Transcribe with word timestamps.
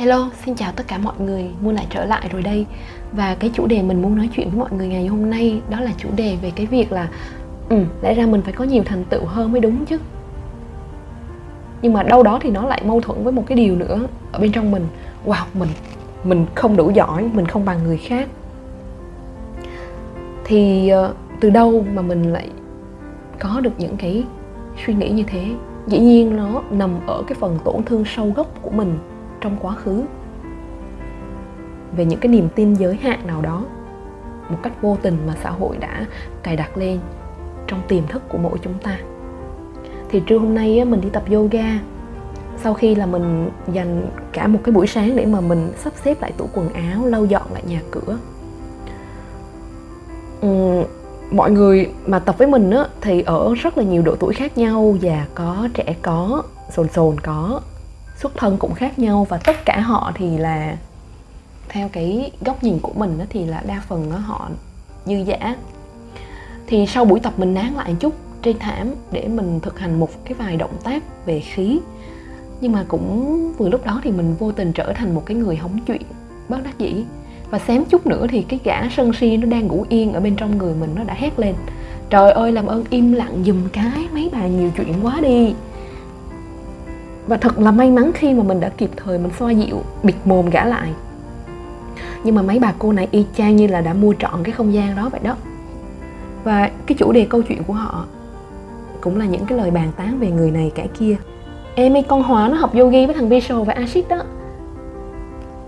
Hello, 0.00 0.30
xin 0.44 0.54
chào 0.54 0.72
tất 0.72 0.84
cả 0.88 0.98
mọi 0.98 1.14
người, 1.18 1.50
Muôn 1.60 1.74
lại 1.74 1.86
trở 1.90 2.04
lại 2.04 2.28
rồi 2.32 2.42
đây. 2.42 2.66
Và 3.12 3.34
cái 3.34 3.50
chủ 3.54 3.66
đề 3.66 3.82
mình 3.82 4.02
muốn 4.02 4.16
nói 4.16 4.28
chuyện 4.36 4.50
với 4.50 4.58
mọi 4.58 4.72
người 4.72 4.88
ngày 4.88 5.06
hôm 5.06 5.30
nay 5.30 5.60
Đó 5.70 5.80
là 5.80 5.90
chủ 5.96 6.08
đề 6.16 6.36
về 6.42 6.52
cái 6.56 6.66
việc 6.66 6.92
là 6.92 7.08
Ừ, 7.68 7.84
lẽ 8.02 8.14
ra 8.14 8.26
mình 8.26 8.42
phải 8.42 8.52
có 8.52 8.64
nhiều 8.64 8.82
thành 8.86 9.04
tựu 9.04 9.24
hơn 9.24 9.52
mới 9.52 9.60
đúng 9.60 9.86
chứ. 9.86 9.98
Nhưng 11.82 11.92
mà 11.92 12.02
đâu 12.02 12.22
đó 12.22 12.38
thì 12.42 12.50
nó 12.50 12.66
lại 12.66 12.82
mâu 12.84 13.00
thuẫn 13.00 13.24
với 13.24 13.32
một 13.32 13.42
cái 13.46 13.56
điều 13.56 13.76
nữa 13.76 14.00
Ở 14.32 14.38
bên 14.38 14.52
trong 14.52 14.70
mình. 14.70 14.86
Wow, 15.26 15.44
mình 15.54 15.68
mình 16.24 16.46
không 16.54 16.76
đủ 16.76 16.90
giỏi, 16.90 17.30
mình 17.34 17.46
không 17.46 17.64
bằng 17.64 17.84
người 17.84 17.96
khác. 17.96 18.28
Thì 20.44 20.88
ờ, 20.88 21.14
từ 21.40 21.50
đâu 21.50 21.84
mà 21.94 22.02
mình 22.02 22.32
lại 22.32 22.48
có 23.38 23.60
được 23.60 23.72
những 23.78 23.96
cái 23.96 24.24
suy 24.86 24.94
nghĩ 24.94 25.10
như 25.10 25.24
thế? 25.26 25.44
Dĩ 25.86 25.98
nhiên 25.98 26.36
nó 26.36 26.62
nằm 26.70 26.90
ở 27.06 27.22
cái 27.26 27.36
phần 27.40 27.58
tổn 27.64 27.82
thương 27.82 28.04
sâu 28.04 28.32
gốc 28.36 28.62
của 28.62 28.70
mình 28.70 28.98
trong 29.40 29.56
quá 29.60 29.74
khứ. 29.74 30.02
Về 31.96 32.04
những 32.04 32.20
cái 32.20 32.32
niềm 32.32 32.48
tin 32.54 32.74
giới 32.74 32.96
hạn 32.96 33.26
nào 33.26 33.42
đó 33.42 33.64
một 34.48 34.58
cách 34.62 34.82
vô 34.82 34.96
tình 35.02 35.18
mà 35.26 35.34
xã 35.42 35.50
hội 35.50 35.76
đã 35.76 36.06
cài 36.42 36.56
đặt 36.56 36.76
lên 36.76 36.98
trong 37.66 37.80
tiềm 37.88 38.06
thức 38.06 38.22
của 38.28 38.38
mỗi 38.38 38.58
chúng 38.62 38.74
ta. 38.82 38.98
Thì 40.08 40.22
trưa 40.26 40.38
hôm 40.38 40.54
nay 40.54 40.84
mình 40.84 41.00
đi 41.00 41.08
tập 41.12 41.22
yoga. 41.30 41.78
Sau 42.62 42.74
khi 42.74 42.94
là 42.94 43.06
mình 43.06 43.50
dành 43.72 44.06
cả 44.32 44.46
một 44.46 44.58
cái 44.64 44.72
buổi 44.72 44.86
sáng 44.86 45.16
để 45.16 45.26
mà 45.26 45.40
mình 45.40 45.72
sắp 45.76 45.92
xếp 46.04 46.22
lại 46.22 46.32
tủ 46.36 46.46
quần 46.54 46.72
áo 46.72 47.06
lau 47.06 47.24
dọn 47.24 47.52
lại 47.52 47.62
nhà 47.66 47.80
cửa. 47.90 48.18
Uhm, 50.46 50.84
mọi 51.30 51.50
người 51.50 51.90
mà 52.06 52.18
tập 52.18 52.38
với 52.38 52.48
mình 52.48 52.70
á, 52.70 52.84
thì 53.00 53.22
ở 53.22 53.54
rất 53.54 53.78
là 53.78 53.84
nhiều 53.84 54.02
độ 54.02 54.16
tuổi 54.16 54.34
khác 54.34 54.58
nhau 54.58 54.96
già 55.00 55.26
có 55.34 55.68
trẻ 55.74 55.96
có 56.02 56.42
sồn 56.70 56.88
sồn 56.88 57.20
có 57.20 57.60
xuất 58.20 58.32
thân 58.36 58.56
cũng 58.56 58.74
khác 58.74 58.98
nhau 58.98 59.26
và 59.28 59.38
tất 59.44 59.56
cả 59.64 59.80
họ 59.80 60.12
thì 60.14 60.38
là, 60.38 60.76
theo 61.68 61.88
cái 61.88 62.30
góc 62.40 62.64
nhìn 62.64 62.78
của 62.78 62.92
mình 62.96 63.18
đó 63.18 63.24
thì 63.30 63.44
là 63.44 63.62
đa 63.66 63.82
phần 63.88 64.10
đó 64.10 64.16
họ 64.16 64.50
dư 65.06 65.16
giả 65.16 65.56
thì 66.66 66.86
sau 66.86 67.04
buổi 67.04 67.20
tập 67.20 67.32
mình 67.36 67.54
nán 67.54 67.72
lại 67.74 67.94
chút 68.00 68.14
trên 68.42 68.58
thảm 68.58 68.94
để 69.12 69.28
mình 69.28 69.60
thực 69.60 69.78
hành 69.78 70.00
một 70.00 70.08
cái 70.24 70.34
vài 70.34 70.56
động 70.56 70.76
tác 70.84 71.26
về 71.26 71.40
khí. 71.40 71.80
Nhưng 72.60 72.72
mà 72.72 72.84
cũng 72.88 73.52
vừa 73.52 73.68
lúc 73.68 73.86
đó 73.86 74.00
thì 74.04 74.10
mình 74.10 74.34
vô 74.38 74.52
tình 74.52 74.72
trở 74.72 74.92
thành 74.92 75.14
một 75.14 75.22
cái 75.26 75.36
người 75.36 75.56
hóng 75.56 75.78
chuyện, 75.86 76.02
bất 76.48 76.64
đắc 76.64 76.78
dĩ. 76.78 77.04
Và 77.50 77.58
xém 77.58 77.84
chút 77.84 78.06
nữa 78.06 78.26
thì 78.30 78.42
cái 78.42 78.60
gã 78.64 78.88
sân 78.96 79.12
si 79.12 79.36
nó 79.36 79.46
đang 79.46 79.66
ngủ 79.66 79.84
yên 79.88 80.12
ở 80.12 80.20
bên 80.20 80.36
trong 80.36 80.58
người 80.58 80.74
mình, 80.74 80.90
nó 80.94 81.04
đã 81.04 81.14
hét 81.14 81.38
lên. 81.38 81.54
Trời 82.10 82.32
ơi, 82.32 82.52
làm 82.52 82.66
ơn 82.66 82.84
im 82.90 83.12
lặng 83.12 83.42
dùm 83.46 83.68
cái, 83.68 84.08
mấy 84.12 84.28
bà 84.32 84.46
nhiều 84.46 84.70
chuyện 84.76 84.94
quá 85.02 85.20
đi 85.20 85.54
và 87.30 87.36
thật 87.36 87.58
là 87.58 87.70
may 87.70 87.90
mắn 87.90 88.10
khi 88.14 88.34
mà 88.34 88.42
mình 88.42 88.60
đã 88.60 88.68
kịp 88.68 88.90
thời 88.96 89.18
mình 89.18 89.30
xoa 89.38 89.50
dịu, 89.50 89.82
bịt 90.02 90.14
mồm 90.24 90.50
gã 90.50 90.64
lại. 90.64 90.92
Nhưng 92.24 92.34
mà 92.34 92.42
mấy 92.42 92.58
bà 92.58 92.72
cô 92.78 92.92
này 92.92 93.08
y 93.10 93.26
chang 93.36 93.56
như 93.56 93.66
là 93.66 93.80
đã 93.80 93.94
mua 93.94 94.14
trọn 94.18 94.44
cái 94.44 94.52
không 94.52 94.74
gian 94.74 94.96
đó 94.96 95.08
vậy 95.12 95.20
đó. 95.24 95.36
Và 96.44 96.70
cái 96.86 96.96
chủ 96.98 97.12
đề 97.12 97.26
câu 97.30 97.42
chuyện 97.42 97.64
của 97.64 97.72
họ 97.72 98.04
cũng 99.00 99.18
là 99.18 99.24
những 99.24 99.46
cái 99.46 99.58
lời 99.58 99.70
bàn 99.70 99.92
tán 99.96 100.18
về 100.20 100.30
người 100.30 100.50
này 100.50 100.72
kẻ 100.74 100.86
kia. 100.98 101.16
Em 101.74 101.96
ấy 101.96 102.02
con 102.02 102.22
hóa 102.22 102.48
nó 102.48 102.56
học 102.56 102.74
yogi 102.74 103.06
với 103.06 103.14
thằng 103.14 103.28
visual 103.28 103.62
và 103.64 103.72
acid 103.72 104.04
đó. 104.08 104.22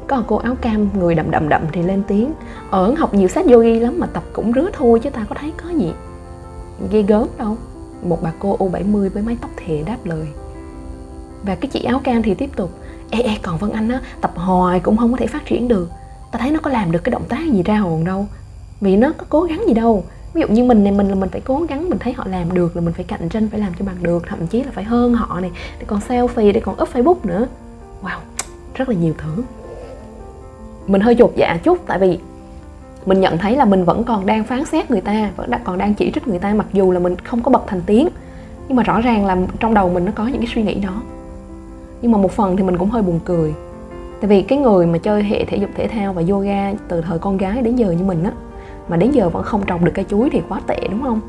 Có 0.06 0.25
cô 0.27 0.37
áo 0.37 0.55
cam, 0.55 0.89
người 0.99 1.15
đậm 1.15 1.31
đậm 1.31 1.49
đậm 1.49 1.62
thì 1.73 1.83
lên 1.83 2.03
tiếng. 2.09 2.33
Ờ, 2.71 2.84
Ở 2.84 2.94
học 2.99 3.15
nhiều 3.15 3.29
sách 3.29 3.47
yogi 3.47 3.81
lắm 3.83 3.94
mà 3.99 4.06
tập 4.06 4.23
cũng 4.33 4.53
rứa 4.53 4.71
thôi 4.73 5.00
chứ 5.00 5.11
ta 5.11 5.27
có 5.29 5.34
thấy 5.39 5.53
có 5.62 5.71
gì 5.71 5.93
ghê 6.91 7.03
gớm 7.03 7.27
đâu. 7.39 7.56
Một 8.03 8.23
bà 8.23 8.33
cô 8.39 8.56
U70 8.56 9.11
với 9.11 9.23
mái 9.23 9.37
tóc 9.41 9.50
thề 9.56 9.83
đáp 9.87 9.99
lời 10.05 10.27
và 11.43 11.55
cái 11.55 11.71
chị 11.73 11.83
áo 11.83 12.01
cam 12.05 12.23
thì 12.23 12.35
tiếp 12.35 12.51
tục, 12.57 12.71
ê 13.11 13.21
ê, 13.23 13.37
còn 13.43 13.59
vân 13.59 13.71
anh 13.71 13.89
á, 13.89 14.01
tập 14.21 14.33
hoài 14.35 14.81
cũng 14.81 14.97
không 14.97 15.13
có 15.13 15.17
thể 15.17 15.27
phát 15.27 15.47
triển 15.47 15.69
được. 15.69 15.91
Ta 16.33 16.39
thấy 16.39 16.51
nó 16.51 16.61
có 16.63 16.71
làm 16.71 16.93
được 16.93 17.05
cái 17.05 17.11
động 17.11 17.25
tác 17.29 17.53
gì 17.53 17.63
ra 17.63 17.77
hồn 17.77 18.05
đâu. 18.05 18.27
Vì 18.81 18.97
nó 18.97 19.13
có 19.19 19.27
cố 19.29 19.43
gắng 19.43 19.63
gì 19.67 19.75
đâu. 19.75 20.05
Ví 20.35 20.41
dụ 20.41 20.49
như 20.49 20.65
mình 20.65 20.85
này, 20.85 20.93
mình 20.93 21.09
là 21.09 21.15
mình 21.15 21.29
phải 21.29 21.41
cố 21.41 21.67
gắng, 21.69 21.89
mình 21.89 21.99
thấy 21.99 22.13
họ 22.13 22.25
làm 22.27 22.55
được 22.55 22.77
là 22.77 22.83
mình 22.83 22.95
phải 22.95 23.05
cạnh 23.05 23.29
tranh, 23.29 23.49
phải 23.49 23.61
làm 23.61 23.73
cho 23.79 23.85
bằng 23.85 24.03
được, 24.03 24.23
thậm 24.29 24.47
chí 24.47 24.63
là 24.63 24.71
phải 24.73 24.85
hơn 24.85 25.15
họ 25.15 25.41
này, 25.41 25.51
để 25.79 25.85
còn 25.87 26.01
selfie, 26.09 26.53
để 26.53 26.61
còn 26.61 26.83
up 26.83 26.89
facebook 26.95 27.17
nữa. 27.23 27.47
Wow, 28.03 28.19
rất 28.75 28.89
là 28.89 28.95
nhiều 28.95 29.15
thứ. 29.19 29.43
Mình 30.87 31.01
hơi 31.01 31.17
chột 31.19 31.33
dạ 31.37 31.59
chút, 31.63 31.79
tại 31.87 31.99
vì 31.99 32.19
mình 33.07 33.21
nhận 33.21 33.39
thấy 33.39 33.57
là 33.57 33.65
mình 33.65 33.85
vẫn 33.85 34.05
còn 34.05 34.27
đang 34.27 34.45
phán 34.45 34.65
xét 34.65 34.91
người 34.91 35.01
ta, 35.01 35.31
vẫn 35.37 35.51
đã 35.51 35.61
còn 35.65 35.79
đang 35.79 35.95
chỉ 35.95 36.11
trích 36.15 36.29
người 36.29 36.39
ta, 36.39 36.55
mặc 36.55 36.67
dù 36.73 36.93
là 36.93 36.99
mình 36.99 37.17
không 37.17 37.43
có 37.43 37.51
bật 37.51 37.63
thành 37.67 37.83
tiếng. 37.87 38.09
Nhưng 38.69 38.77
mà 38.77 38.83
rõ 38.83 39.01
ràng 39.01 39.27
là 39.27 39.37
trong 39.61 39.75
đầu 39.75 39.89
mình 39.89 40.05
nó 40.05 40.13
có 40.15 40.27
những 40.27 40.41
cái 40.41 40.51
suy 40.55 40.63
nghĩ 40.63 40.75
đó 40.75 41.03
nhưng 42.03 42.13
mà 42.13 42.19
một 42.19 42.33
phần 42.33 42.57
thì 42.57 42.63
mình 42.63 42.79
cũng 42.79 42.91
hơi 42.91 43.03
buồn 43.03 43.21
cười. 43.25 43.55
Tại 44.21 44.29
vì 44.29 44.43
cái 44.43 44.59
người 44.59 44.87
mà 44.87 44.99
chơi 44.99 45.23
hệ 45.23 45.45
thể 45.45 45.57
dục 45.57 45.71
thể 45.75 45.89
thao 45.89 46.13
và 46.13 46.23
yoga 46.29 46.73
từ 46.89 47.01
thời 47.01 47.19
con 47.19 47.37
gái 47.37 47.63
đến 47.63 47.77
giờ 47.77 47.91
như 47.91 48.05
mình 48.05 48.25
á, 48.25 48.33
mà 48.89 48.97
đến 48.97 49.11
giờ 49.11 49.29
vẫn 49.29 49.43
không 49.43 49.63
trồng 49.67 49.85
được 49.85 49.93
cây 49.95 50.05
chuối 50.09 50.31
thì 50.31 50.43
quá 50.49 50.61
tệ, 50.67 50.81
đúng 50.91 51.03
không? 51.03 51.21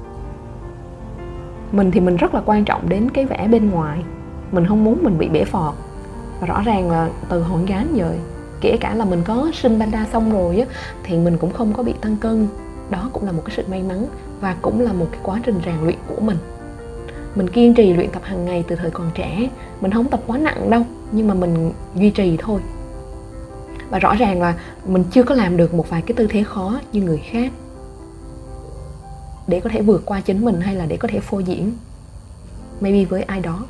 Mình 1.71 1.91
thì 1.91 1.99
mình 1.99 2.17
rất 2.17 2.33
là 2.33 2.41
quan 2.45 2.65
trọng 2.65 2.89
đến 2.89 3.09
cái 3.09 3.25
vẻ 3.25 3.47
bên 3.47 3.69
ngoài. 3.69 4.03
Mình 4.51 4.65
không 4.67 4.83
muốn 4.83 4.97
mình 5.01 5.17
bị 5.17 5.29
bể 5.29 5.43
phọt. 5.43 5.73
Và 6.39 6.47
rõ 6.47 6.61
ràng 6.65 6.91
là 6.91 7.09
từ 7.29 7.41
hồi 7.41 7.65
gái 7.65 7.85
giờ, 7.93 8.13
kể 8.61 8.77
cả 8.77 8.95
là 8.95 9.05
mình 9.05 9.21
có 9.25 9.51
sinh 9.53 9.79
banda 9.79 10.05
xong 10.13 10.31
rồi 10.31 10.59
á, 10.59 10.65
thì 11.03 11.17
mình 11.17 11.37
cũng 11.37 11.51
không 11.51 11.73
có 11.73 11.83
bị 11.83 11.93
tăng 12.01 12.17
cân. 12.17 12.47
Đó 12.89 13.09
cũng 13.13 13.25
là 13.25 13.31
một 13.31 13.41
cái 13.45 13.55
sự 13.55 13.63
may 13.69 13.83
mắn 13.83 14.05
và 14.41 14.55
cũng 14.61 14.79
là 14.79 14.93
một 14.93 15.05
cái 15.11 15.19
quá 15.23 15.39
trình 15.43 15.59
rèn 15.65 15.75
luyện 15.83 15.97
của 16.07 16.21
mình 16.21 16.37
mình 17.35 17.49
kiên 17.49 17.73
trì 17.73 17.93
luyện 17.93 18.09
tập 18.11 18.21
hàng 18.25 18.45
ngày 18.45 18.63
từ 18.67 18.75
thời 18.75 18.91
còn 18.91 19.11
trẻ. 19.13 19.49
Mình 19.81 19.91
không 19.91 20.09
tập 20.09 20.23
quá 20.27 20.37
nặng 20.37 20.69
đâu, 20.69 20.81
nhưng 21.11 21.27
mà 21.27 21.33
mình 21.33 21.73
duy 21.95 22.09
trì 22.09 22.37
thôi. 22.37 22.61
Và 23.89 23.99
rõ 23.99 24.15
ràng 24.15 24.41
là 24.41 24.53
mình 24.85 25.03
chưa 25.11 25.23
có 25.23 25.35
làm 25.35 25.57
được 25.57 25.73
một 25.73 25.89
vài 25.89 26.01
cái 26.01 26.15
tư 26.15 26.27
thế 26.29 26.43
khó 26.43 26.79
như 26.91 27.01
người 27.01 27.21
khác. 27.31 27.51
Để 29.47 29.59
có 29.59 29.69
thể 29.69 29.81
vượt 29.81 30.01
qua 30.05 30.21
chính 30.21 30.45
mình 30.45 30.61
hay 30.61 30.75
là 30.75 30.85
để 30.85 30.97
có 30.97 31.07
thể 31.07 31.19
phô 31.19 31.39
diễn. 31.39 31.71
Maybe 32.81 33.05
với 33.05 33.23
ai 33.23 33.39
đó. 33.39 33.65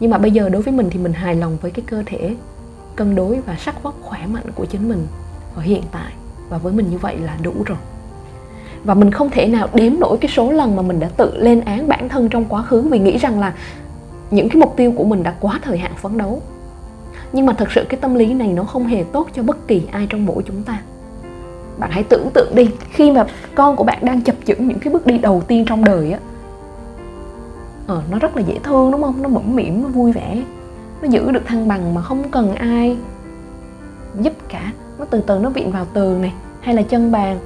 Nhưng 0.00 0.10
mà 0.10 0.18
bây 0.18 0.30
giờ 0.30 0.48
đối 0.48 0.62
với 0.62 0.74
mình 0.74 0.88
thì 0.90 0.98
mình 0.98 1.12
hài 1.12 1.34
lòng 1.34 1.56
với 1.60 1.70
cái 1.70 1.84
cơ 1.88 2.02
thể 2.06 2.36
cân 2.96 3.14
đối 3.14 3.40
và 3.40 3.56
sắc 3.56 3.82
vóc 3.82 3.94
khỏe 4.02 4.26
mạnh 4.26 4.46
của 4.54 4.64
chính 4.64 4.88
mình. 4.88 5.06
Ở 5.54 5.62
hiện 5.62 5.82
tại, 5.92 6.12
và 6.48 6.58
với 6.58 6.72
mình 6.72 6.90
như 6.90 6.98
vậy 6.98 7.18
là 7.18 7.38
đủ 7.42 7.52
rồi 7.66 7.78
và 8.84 8.94
mình 8.94 9.10
không 9.10 9.30
thể 9.30 9.46
nào 9.46 9.68
đếm 9.74 9.92
nổi 10.00 10.18
cái 10.20 10.30
số 10.30 10.52
lần 10.52 10.76
mà 10.76 10.82
mình 10.82 11.00
đã 11.00 11.08
tự 11.16 11.36
lên 11.36 11.60
án 11.60 11.88
bản 11.88 12.08
thân 12.08 12.28
trong 12.28 12.44
quá 12.44 12.62
khứ 12.62 12.82
vì 12.82 12.98
nghĩ 12.98 13.18
rằng 13.18 13.40
là 13.40 13.54
những 14.30 14.48
cái 14.48 14.60
mục 14.60 14.76
tiêu 14.76 14.92
của 14.96 15.04
mình 15.04 15.22
đã 15.22 15.34
quá 15.40 15.60
thời 15.62 15.78
hạn 15.78 15.92
phấn 15.96 16.18
đấu. 16.18 16.42
Nhưng 17.32 17.46
mà 17.46 17.52
thật 17.52 17.72
sự 17.72 17.84
cái 17.88 18.00
tâm 18.00 18.14
lý 18.14 18.34
này 18.34 18.48
nó 18.48 18.64
không 18.64 18.86
hề 18.86 19.04
tốt 19.12 19.28
cho 19.34 19.42
bất 19.42 19.68
kỳ 19.68 19.82
ai 19.92 20.06
trong 20.10 20.26
mỗi 20.26 20.42
chúng 20.46 20.62
ta. 20.62 20.80
Bạn 21.78 21.90
hãy 21.90 22.02
tưởng 22.02 22.30
tượng 22.34 22.54
đi 22.54 22.70
khi 22.90 23.10
mà 23.10 23.26
con 23.54 23.76
của 23.76 23.84
bạn 23.84 23.98
đang 24.04 24.22
chập 24.22 24.34
chững 24.44 24.68
những 24.68 24.78
cái 24.78 24.92
bước 24.92 25.06
đi 25.06 25.18
đầu 25.18 25.42
tiên 25.48 25.64
trong 25.68 25.84
đời 25.84 26.12
á 26.12 26.18
ờ, 27.86 28.02
nó 28.10 28.18
rất 28.18 28.36
là 28.36 28.42
dễ 28.42 28.58
thương 28.62 28.90
đúng 28.90 29.02
không? 29.02 29.22
Nó 29.22 29.28
mẫm 29.28 29.56
mỉm 29.56 29.82
nó 29.82 29.88
vui 29.88 30.12
vẻ 30.12 30.42
nó 31.02 31.08
giữ 31.08 31.30
được 31.30 31.46
thăng 31.46 31.68
bằng 31.68 31.94
mà 31.94 32.02
không 32.02 32.30
cần 32.30 32.54
ai 32.54 32.96
giúp 34.20 34.32
cả. 34.48 34.72
Nó 34.98 35.04
từ 35.04 35.20
từ 35.20 35.38
nó 35.38 35.50
viện 35.50 35.70
vào 35.70 35.84
tường 35.84 36.22
này 36.22 36.32
hay 36.60 36.74
là 36.74 36.82
chân 36.82 37.12
bàn 37.12 37.38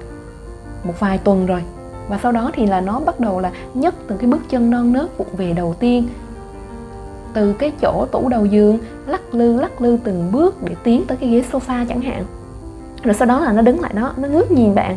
một 0.84 1.00
vài 1.00 1.18
tuần 1.18 1.46
rồi. 1.46 1.62
Và 2.08 2.18
sau 2.22 2.32
đó 2.32 2.50
thì 2.54 2.66
là 2.66 2.80
nó 2.80 3.00
bắt 3.00 3.20
đầu 3.20 3.40
là 3.40 3.52
nhấc 3.74 3.94
từng 4.06 4.18
cái 4.18 4.30
bước 4.30 4.40
chân 4.48 4.70
non 4.70 4.92
nớt 4.92 5.18
vụng 5.18 5.36
về 5.36 5.52
đầu 5.52 5.74
tiên. 5.78 6.08
Từ 7.34 7.52
cái 7.52 7.72
chỗ 7.80 8.06
tủ 8.12 8.28
đầu 8.28 8.44
giường 8.44 8.78
lắc 9.06 9.34
lư 9.34 9.60
lắc 9.60 9.80
lư 9.80 9.98
từng 10.04 10.32
bước 10.32 10.62
để 10.62 10.74
tiến 10.84 11.04
tới 11.06 11.16
cái 11.16 11.28
ghế 11.28 11.44
sofa 11.52 11.86
chẳng 11.88 12.00
hạn. 12.00 12.24
Rồi 13.02 13.14
sau 13.14 13.28
đó 13.28 13.40
là 13.40 13.52
nó 13.52 13.62
đứng 13.62 13.80
lại 13.80 13.92
đó 13.94 14.12
nó 14.16 14.28
ngước 14.28 14.50
nhìn 14.50 14.74
bạn 14.74 14.96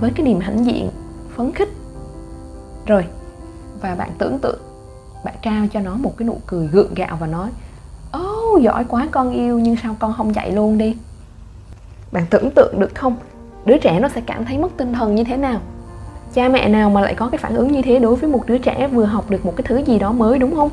với 0.00 0.10
cái 0.14 0.26
niềm 0.26 0.40
hãnh 0.40 0.66
diện 0.66 0.90
phấn 1.36 1.52
khích. 1.52 1.68
Rồi 2.86 3.04
và 3.80 3.94
bạn 3.94 4.10
tưởng 4.18 4.38
tượng 4.38 4.58
bạn 5.24 5.34
trao 5.42 5.66
cho 5.72 5.80
nó 5.80 5.96
một 5.96 6.16
cái 6.16 6.28
nụ 6.28 6.38
cười 6.46 6.66
gượng 6.66 6.94
gạo 6.94 7.16
và 7.20 7.26
nói 7.26 7.50
ô 8.12 8.52
oh, 8.54 8.62
giỏi 8.62 8.84
quá 8.88 9.08
con 9.10 9.30
yêu 9.30 9.58
nhưng 9.58 9.76
sao 9.82 9.96
con 9.98 10.12
không 10.12 10.34
dạy 10.34 10.52
luôn 10.52 10.78
đi? 10.78 10.96
Bạn 12.12 12.26
tưởng 12.30 12.50
tượng 12.50 12.80
được 12.80 12.94
không? 12.94 13.16
Đứa 13.64 13.78
trẻ 13.78 14.00
nó 14.00 14.08
sẽ 14.08 14.20
cảm 14.26 14.44
thấy 14.44 14.58
mất 14.58 14.76
tinh 14.76 14.92
thần 14.92 15.14
như 15.14 15.24
thế 15.24 15.36
nào? 15.36 15.60
Cha 16.34 16.48
mẹ 16.48 16.68
nào 16.68 16.90
mà 16.90 17.00
lại 17.00 17.14
có 17.14 17.28
cái 17.28 17.38
phản 17.38 17.54
ứng 17.54 17.72
như 17.72 17.82
thế 17.82 17.98
đối 17.98 18.16
với 18.16 18.30
một 18.30 18.46
đứa 18.46 18.58
trẻ 18.58 18.88
vừa 18.88 19.04
học 19.04 19.30
được 19.30 19.46
một 19.46 19.56
cái 19.56 19.64
thứ 19.68 19.76
gì 19.76 19.98
đó 19.98 20.12
mới, 20.12 20.38
đúng 20.38 20.54
không? 20.54 20.70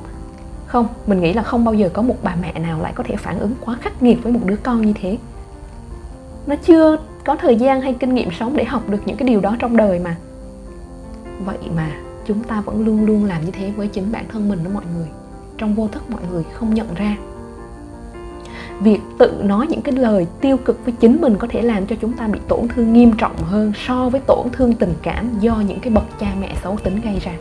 Không, 0.65 0.87
mình 1.07 1.21
nghĩ 1.21 1.33
là 1.33 1.43
không 1.43 1.65
bao 1.65 1.73
giờ 1.73 1.89
có 1.93 2.01
một 2.01 2.15
bà 2.23 2.35
mẹ 2.41 2.59
nào 2.59 2.79
lại 2.81 2.93
có 2.95 3.03
thể 3.03 3.15
phản 3.15 3.39
ứng 3.39 3.51
quá 3.65 3.77
khắc 3.81 4.03
nghiệt 4.03 4.23
với 4.23 4.33
một 4.33 4.39
đứa 4.45 4.55
con 4.55 4.81
như 4.81 4.93
thế. 5.01 5.17
Nó 6.47 6.55
chưa 6.55 6.97
có 7.25 7.35
thời 7.35 7.55
gian 7.55 7.81
hay 7.81 7.93
kinh 7.93 8.15
nghiệm 8.15 8.31
sống 8.31 8.55
để 8.55 8.63
học 8.63 8.89
được 8.89 8.99
những 9.05 9.17
cái 9.17 9.27
điều 9.27 9.41
đó 9.41 9.55
trong 9.59 9.77
đời 9.77 9.99
mà. 9.99 10.15
Vậy 11.39 11.57
mà 11.75 11.91
chúng 12.25 12.43
ta 12.43 12.61
vẫn 12.61 12.85
luôn 12.85 13.05
luôn 13.05 13.25
làm 13.25 13.45
như 13.45 13.51
thế 13.51 13.71
với 13.71 13.87
chính 13.87 14.11
bản 14.11 14.25
thân 14.31 14.49
mình 14.49 14.63
đó 14.63 14.69
mọi 14.73 14.83
người. 14.95 15.07
Trong 15.57 15.75
vô 15.75 15.87
thức 15.87 16.09
mọi 16.09 16.21
người 16.31 16.43
không 16.53 16.73
nhận 16.73 16.93
ra 16.95 17.15
việc 18.79 18.99
tự 19.17 19.41
nói 19.43 19.67
những 19.69 19.81
cái 19.81 19.95
lời 19.95 20.27
tiêu 20.41 20.57
cực 20.57 20.85
với 20.85 20.93
chính 20.99 21.21
mình 21.21 21.35
có 21.37 21.47
thể 21.49 21.61
làm 21.61 21.87
cho 21.87 21.95
chúng 22.01 22.13
ta 22.13 22.27
bị 22.27 22.39
tổn 22.47 22.67
thương 22.67 22.93
nghiêm 22.93 23.11
trọng 23.17 23.37
hơn 23.37 23.73
so 23.87 24.09
với 24.09 24.21
tổn 24.21 24.47
thương 24.51 24.73
tình 24.73 24.93
cảm 25.01 25.39
do 25.39 25.63
những 25.67 25.79
cái 25.79 25.93
bậc 25.93 26.03
cha 26.19 26.33
mẹ 26.39 26.55
xấu 26.63 26.77
tính 26.83 27.01
gây 27.01 27.19
ra. 27.19 27.31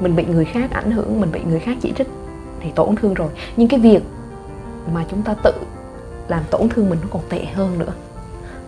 Mình 0.00 0.16
bị 0.16 0.24
người 0.24 0.44
khác 0.44 0.70
ảnh 0.70 0.90
hưởng, 0.90 1.20
mình 1.20 1.32
bị 1.32 1.40
người 1.48 1.60
khác 1.60 1.76
chỉ 1.80 1.92
trích 1.98 2.08
thì 2.60 2.70
tổn 2.74 2.96
thương 2.96 3.14
rồi. 3.14 3.28
Nhưng 3.56 3.68
cái 3.68 3.80
việc 3.80 4.02
mà 4.94 5.04
chúng 5.10 5.22
ta 5.22 5.34
tự 5.42 5.52
làm 6.28 6.42
tổn 6.50 6.68
thương 6.68 6.90
mình 6.90 6.98
nó 7.02 7.08
còn 7.10 7.22
tệ 7.28 7.44
hơn 7.44 7.78
nữa. 7.78 7.92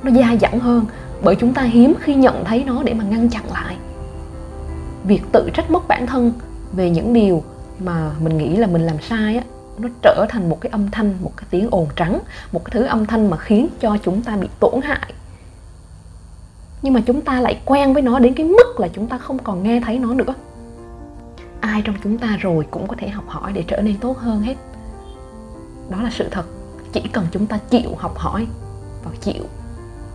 Nó 0.03 0.11
dai 0.11 0.39
dẳng 0.39 0.59
hơn, 0.59 0.85
bởi 1.23 1.37
chúng 1.37 1.55
ta 1.55 1.63
hiếm 1.63 1.95
khi 2.01 2.15
nhận 2.15 2.45
thấy 2.45 2.65
nó 2.65 2.83
để 2.83 2.95
mà 2.95 3.05
ngăn 3.05 3.29
chặn 3.31 3.43
lại. 3.53 3.77
Việc 5.05 5.23
tự 5.33 5.51
trách 5.55 5.71
móc 5.71 5.89
bản 5.89 6.07
thân 6.07 6.33
về 6.73 6.91
những 6.91 7.13
điều 7.13 7.43
mà 7.79 8.11
mình 8.21 8.39
nghĩ 8.39 8.57
là 8.57 8.67
mình 8.67 8.83
làm 8.83 8.97
sai 9.01 9.37
á 9.37 9.45
nó 9.79 9.89
trở 10.03 10.27
thành 10.29 10.49
một 10.49 10.61
cái 10.61 10.71
âm 10.71 10.91
thanh, 10.91 11.15
một 11.21 11.33
cái 11.37 11.47
tiếng 11.51 11.69
ồn 11.71 11.89
trắng, 11.97 12.21
một 12.53 12.65
cái 12.65 12.71
thứ 12.71 12.83
âm 12.83 13.07
thanh 13.07 13.31
mà 13.31 13.37
khiến 13.37 13.69
cho 13.81 13.97
chúng 14.03 14.23
ta 14.23 14.37
bị 14.37 14.49
tổn 14.61 14.81
hại. 14.83 15.13
Nhưng 16.83 16.93
mà 16.93 17.01
chúng 17.07 17.21
ta 17.21 17.41
lại 17.41 17.61
quen 17.65 17.93
với 17.93 18.03
nó 18.03 18.19
đến 18.19 18.35
cái 18.35 18.47
mức 18.47 18.81
là 18.81 18.89
chúng 18.89 19.07
ta 19.07 19.19
không 19.19 19.39
còn 19.39 19.63
nghe 19.63 19.81
thấy 19.81 19.99
nó 19.99 20.15
nữa. 20.15 20.35
Ai 21.61 21.83
trong 21.85 21.95
chúng 22.05 22.19
ta 22.19 22.37
rồi 22.41 22.67
cũng 22.71 22.89
có 22.89 22.97
thể 22.99 23.09
học 23.09 23.25
hỏi 23.29 23.53
để 23.53 23.65
trở 23.69 23.81
nên 23.81 23.97
tốt 23.97 24.19
hơn 24.19 24.43
hết. 24.43 24.55
Đó 25.91 26.03
là 26.03 26.11
sự 26.13 26.29
thật. 26.31 26.45
Chỉ 26.93 27.01
cần 27.13 27.27
chúng 27.33 27.47
ta 27.47 27.59
chịu 27.71 27.95
học 27.99 28.19
hỏi 28.19 28.47
và 29.05 29.11
chịu 29.21 29.45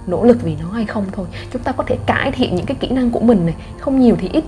nỗ 0.07 0.23
lực 0.23 0.37
vì 0.43 0.55
nó 0.61 0.69
hay 0.69 0.85
không 0.85 1.05
thôi, 1.11 1.27
chúng 1.53 1.63
ta 1.63 1.71
có 1.71 1.83
thể 1.87 1.97
cải 2.05 2.31
thiện 2.31 2.55
những 2.55 2.65
cái 2.65 2.77
kỹ 2.79 2.89
năng 2.89 3.11
của 3.11 3.19
mình 3.19 3.45
này, 3.45 3.55
không 3.79 3.99
nhiều 3.99 4.15
thì 4.19 4.29
ít. 4.33 4.43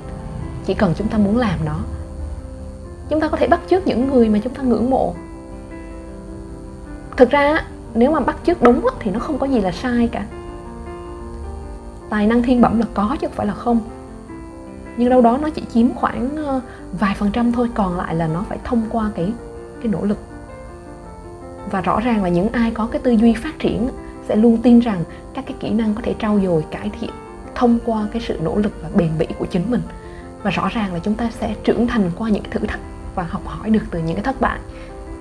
Chỉ 0.66 0.74
cần 0.74 0.94
chúng 0.98 1.08
ta 1.08 1.18
muốn 1.18 1.38
làm 1.38 1.66
nó 1.66 1.80
chúng 3.10 3.20
ta 3.20 3.28
có 3.28 3.38
thể 3.38 3.48
bắt 3.48 3.60
chước 3.70 3.88
những 3.88 4.08
người 4.08 4.30
mà 4.30 4.40
chúng 4.44 4.54
ta 4.54 4.64
ngưỡng 4.64 4.90
mộ. 4.90 5.14
Thực 7.18 7.30
ra 7.30 7.66
nếu 7.94 8.12
mà 8.12 8.20
bắt 8.20 8.38
chước 8.46 8.62
đúng 8.62 8.88
thì 9.00 9.12
nó 9.12 9.20
không 9.20 9.38
có 9.38 9.48
gì 9.48 9.62
là 9.62 9.72
sai 9.72 10.10
cả. 10.12 10.26
Tài 12.10 12.28
năng 12.28 12.44
thiên 12.44 12.62
bẩm 12.62 12.80
là 12.80 12.86
có 12.94 13.18
chứ 13.22 13.28
không 13.28 13.36
phải 13.36 13.48
là 13.48 13.54
không. 13.54 13.80
Nhưng 14.98 15.10
đâu 15.10 15.22
đó 15.22 15.38
nó 15.42 15.50
chỉ 15.50 15.62
chiếm 15.74 15.94
khoảng 15.94 16.36
ờ, 16.36 16.62
vài 17.00 17.16
phần 17.18 17.32
trăm 17.34 17.52
thôi, 17.52 17.70
còn 17.74 17.98
lại 17.98 18.16
là 18.16 18.28
nó 18.28 18.46
phải 18.50 18.58
thông 18.64 18.84
qua 18.90 19.12
cái 19.16 19.34
cái 19.82 19.92
nỗ 19.92 20.06
lực. 20.06 20.18
Và 21.72 21.82
rõ 21.82 22.00
ràng 22.00 22.24
là 22.24 22.30
những 22.30 22.50
ai 22.50 22.72
có 22.72 22.88
cái 22.88 23.02
tư 23.02 23.12
duy 23.12 23.34
phát 23.34 23.60
triển 23.60 23.90
sẽ 24.28 24.36
luôn 24.36 24.58
tin 24.58 24.80
rằng 24.80 25.04
các 25.34 25.46
cái 25.48 25.56
kỹ 25.60 25.70
năng 25.70 25.94
có 25.94 26.02
thể 26.04 26.16
trau 26.20 26.40
dồi, 26.40 26.66
cải 26.72 26.92
thiện, 27.00 27.10
thông 27.56 27.80
qua 27.86 28.08
cái 28.12 28.22
sự 28.22 28.40
nỗ 28.44 28.56
lực 28.56 28.72
và 28.82 28.90
bền 28.96 29.10
bỉ 29.20 29.28
của 29.40 29.46
chính 29.46 29.72
mình. 29.72 29.82
Và 30.44 30.52
rõ 30.52 30.70
ràng 30.70 30.94
là 30.94 31.00
chúng 31.00 31.16
ta 31.16 31.30
sẽ 31.40 31.56
trưởng 31.64 31.88
thành 31.88 32.12
qua 32.18 32.30
những 32.30 32.44
thử 32.52 32.60
thách 32.60 32.80
và 33.16 33.24
học 33.24 33.42
hỏi 33.46 33.70
được 33.70 33.84
từ 33.92 34.00
những 34.00 34.16
cái 34.16 34.24
thất 34.24 34.42
bại. 34.42 34.60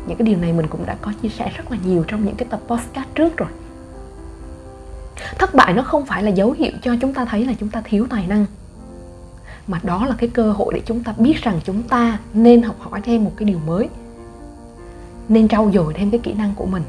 Những 0.06 0.19
cái 0.19 0.26
điều 0.26 0.38
này 0.38 0.52
mình 0.52 0.67
cũng 0.67 0.87
đã 0.87 0.96
có 1.00 1.12
chia 1.23 1.29
sẻ 1.29 1.52
rất 1.56 1.70
là 1.70 1.76
nhiều 1.85 2.05
trong 2.08 2.25
những 2.25 2.35
cái 2.35 2.49
tập 2.50 2.61
podcast 2.67 3.08
trước 3.14 3.37
rồi. 3.37 3.49
Thất 5.38 5.55
bại 5.55 5.73
nó 5.73 5.82
không 5.82 6.06
phải 6.06 6.23
là 6.23 6.31
dấu 6.31 6.52
hiệu 6.52 6.73
cho 6.82 6.96
chúng 7.00 7.14
ta 7.14 7.25
thấy 7.25 7.46
là 7.46 7.52
chúng 7.61 7.69
ta 7.69 7.82
thiếu 7.85 8.06
tài 8.11 8.26
năng, 8.26 8.46
mà 9.67 9.81
đó 9.82 10.06
là 10.06 10.14
cái 10.19 10.29
cơ 10.29 10.52
hội 10.52 10.75
để 10.75 10.82
chúng 10.87 11.05
ta 11.05 11.14
biết 11.19 11.43
rằng 11.43 11.61
chúng 11.64 11.82
ta 11.82 12.19
nên 12.35 12.62
học 12.62 12.76
hỏi 12.81 13.00
thêm 13.05 13.25
một 13.25 13.32
cái 13.37 13.49
điều 13.49 13.58
mới, 13.58 13.88
nên 15.29 15.49
trau 15.49 15.70
dồi 15.75 15.94
thêm 15.94 16.11
cái 16.11 16.20
kỹ 16.23 16.32
năng 16.32 16.55
của 16.55 16.67
mình. 16.67 16.82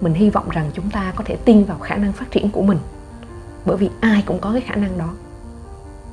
Mình 0.00 0.14
hy 0.14 0.30
vọng 0.30 0.50
rằng 0.50 0.70
chúng 0.74 0.90
ta 0.90 1.12
có 1.16 1.24
thể 1.24 1.36
tin 1.36 1.64
vào 1.64 1.78
khả 1.78 1.96
năng 1.96 2.12
phát 2.12 2.30
triển 2.30 2.50
của 2.50 2.62
mình, 2.62 2.78
bởi 3.64 3.76
vì 3.76 3.90
ai 4.00 4.22
cũng 4.26 4.38
có 4.38 4.52
cái 4.52 4.60
khả 4.60 4.74
năng 4.74 4.98
đó 4.98 5.14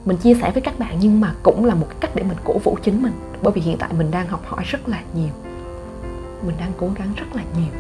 mình 0.06 0.18
chia 0.18 0.34
sẻ 0.34 0.52
với 0.52 0.62
các 0.62 0.80
bạn 0.80 0.98
nhưng 1.00 1.22
mà 1.22 1.34
cũng 1.44 1.66
là 1.66 1.76
một 1.76 1.88
cách 2.00 2.12
để 2.16 2.24
mình 2.24 2.38
cổ 2.44 2.58
vũ 2.58 2.78
chính 2.84 3.02
mình. 3.04 3.14
Bởi 3.42 3.54
vì 3.54 3.62
hiện 3.62 3.78
tại 3.78 3.94
mình 3.94 4.12
đang 4.12 4.28
học 4.28 4.42
hỏi 4.46 4.64
rất 4.64 4.90
là 4.90 5.02
nhiều. 5.16 5.30
Mình 6.46 6.56
đang 6.60 6.72
cố 6.78 6.90
gắng 6.98 7.14
rất 7.16 7.36
là 7.36 7.44
nhiều. 7.58 7.72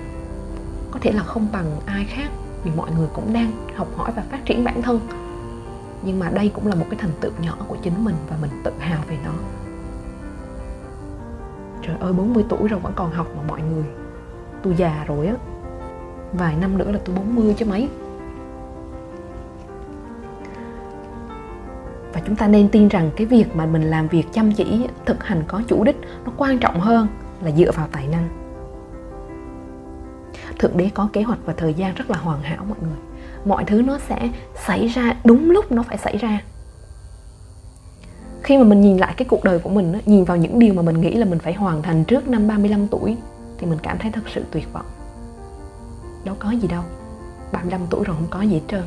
Có 0.91 0.99
thể 1.01 1.11
là 1.11 1.23
không 1.23 1.47
bằng 1.51 1.65
ai 1.85 2.05
khác, 2.05 2.29
vì 2.63 2.71
mọi 2.75 2.91
người 2.91 3.07
cũng 3.13 3.33
đang 3.33 3.51
học 3.75 3.87
hỏi 3.95 4.11
và 4.15 4.23
phát 4.31 4.45
triển 4.45 4.63
bản 4.63 4.81
thân. 4.81 4.99
Nhưng 6.01 6.19
mà 6.19 6.29
đây 6.29 6.51
cũng 6.53 6.67
là 6.67 6.75
một 6.75 6.85
cái 6.89 6.99
thành 6.99 7.11
tựu 7.21 7.31
nhỏ 7.41 7.55
của 7.67 7.75
chính 7.81 8.05
mình 8.05 8.15
và 8.29 8.37
mình 8.41 8.51
tự 8.63 8.71
hào 8.79 9.03
về 9.07 9.17
nó. 9.25 9.33
Trời 11.81 11.95
ơi 11.99 12.13
40 12.13 12.45
tuổi 12.49 12.67
rồi 12.67 12.79
vẫn 12.79 12.93
còn 12.95 13.11
học 13.11 13.27
mà 13.37 13.43
mọi 13.47 13.61
người. 13.61 13.85
Tôi 14.63 14.75
già 14.77 15.03
rồi 15.07 15.27
á. 15.27 15.33
Vài 16.33 16.55
năm 16.55 16.77
nữa 16.77 16.91
là 16.91 16.99
tôi 17.05 17.15
40 17.15 17.55
chứ 17.57 17.65
mấy. 17.65 17.89
Chúng 22.25 22.35
ta 22.35 22.47
nên 22.47 22.69
tin 22.69 22.87
rằng 22.87 23.11
cái 23.15 23.27
việc 23.27 23.55
mà 23.55 23.65
mình 23.65 23.83
làm 23.83 24.07
việc 24.07 24.23
chăm 24.33 24.51
chỉ, 24.51 24.87
thực 25.05 25.23
hành 25.23 25.43
có 25.47 25.61
chủ 25.67 25.83
đích, 25.83 25.97
nó 26.25 26.31
quan 26.37 26.59
trọng 26.59 26.79
hơn 26.79 27.07
là 27.43 27.51
dựa 27.51 27.71
vào 27.71 27.87
tài 27.91 28.07
năng. 28.07 28.29
Thượng 30.59 30.77
đế 30.77 30.89
có 30.93 31.09
kế 31.13 31.21
hoạch 31.21 31.39
và 31.45 31.53
thời 31.57 31.73
gian 31.73 31.95
rất 31.95 32.09
là 32.09 32.17
hoàn 32.17 32.41
hảo 32.41 32.65
mọi 32.69 32.77
người. 32.81 32.97
Mọi 33.45 33.63
thứ 33.65 33.81
nó 33.81 33.99
sẽ 33.99 34.29
xảy 34.65 34.87
ra 34.87 35.15
đúng 35.23 35.51
lúc 35.51 35.71
nó 35.71 35.83
phải 35.83 35.97
xảy 35.97 36.17
ra. 36.17 36.41
Khi 38.43 38.57
mà 38.57 38.63
mình 38.63 38.81
nhìn 38.81 38.97
lại 38.97 39.13
cái 39.17 39.25
cuộc 39.29 39.43
đời 39.43 39.59
của 39.59 39.69
mình 39.69 39.93
nhìn 40.05 40.23
vào 40.23 40.37
những 40.37 40.59
điều 40.59 40.73
mà 40.73 40.81
mình 40.81 41.01
nghĩ 41.01 41.13
là 41.13 41.25
mình 41.25 41.39
phải 41.39 41.53
hoàn 41.53 41.81
thành 41.81 42.03
trước 42.03 42.27
năm 42.27 42.47
35 42.47 42.87
tuổi, 42.87 43.17
thì 43.57 43.67
mình 43.67 43.79
cảm 43.83 43.97
thấy 43.97 44.11
thật 44.11 44.21
sự 44.33 44.43
tuyệt 44.51 44.73
vọng. 44.73 44.85
Đâu 46.25 46.35
có 46.39 46.51
gì 46.51 46.67
đâu 46.67 46.83
35 47.51 47.81
tuổi 47.89 48.03
rồi 48.03 48.15
không 48.15 48.27
có 48.29 48.41
gì 48.41 48.53
hết 48.53 48.61
trơn. 48.67 48.83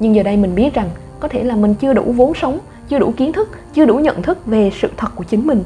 Nhưng 0.00 0.14
giờ 0.14 0.22
đây 0.22 0.36
mình 0.36 0.54
biết 0.54 0.74
rằng 0.74 0.90
có 1.24 1.28
thể 1.28 1.44
là 1.44 1.56
mình 1.56 1.74
chưa 1.74 1.92
đủ 1.92 2.12
vốn 2.16 2.34
sống, 2.34 2.58
chưa 2.88 2.98
đủ 2.98 3.14
kiến 3.16 3.32
thức, 3.32 3.50
chưa 3.74 3.86
đủ 3.86 3.96
nhận 3.96 4.22
thức 4.22 4.46
về 4.46 4.70
sự 4.80 4.88
thật 4.96 5.08
của 5.14 5.24
chính 5.24 5.46
mình. 5.46 5.62